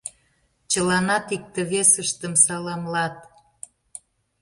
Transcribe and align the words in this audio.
Чыланат 0.71 1.27
икте-весыштым 1.35 2.33
саламлат. 2.45 3.15